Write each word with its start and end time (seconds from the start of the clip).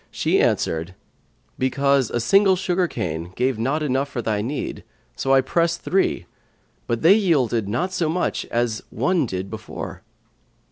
she 0.09 0.41
answered, 0.41 0.95
"Because 1.59 2.09
a 2.09 2.19
single 2.19 2.55
sugar 2.55 2.87
cane 2.87 3.33
gave 3.35 3.59
not 3.59 3.83
enough 3.83 4.09
for 4.09 4.19
thy 4.19 4.41
need; 4.41 4.83
so 5.15 5.31
I 5.31 5.41
pressed 5.41 5.81
three; 5.83 6.25
but 6.87 7.03
they 7.03 7.13
yielded 7.13 7.69
not 7.69 7.91
to 7.91 8.09
much 8.09 8.43
as 8.45 8.81
one 8.89 9.27
did 9.27 9.47
before." 9.51 10.01